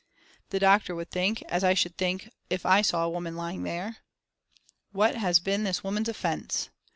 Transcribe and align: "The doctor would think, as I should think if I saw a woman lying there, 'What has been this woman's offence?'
"The 0.49 0.57
doctor 0.57 0.95
would 0.95 1.11
think, 1.11 1.43
as 1.43 1.63
I 1.63 1.75
should 1.75 1.95
think 1.95 2.31
if 2.49 2.65
I 2.65 2.81
saw 2.81 3.03
a 3.05 3.09
woman 3.11 3.35
lying 3.35 3.61
there, 3.61 3.97
'What 4.93 5.13
has 5.13 5.37
been 5.39 5.63
this 5.63 5.83
woman's 5.83 6.09
offence?' 6.09 6.71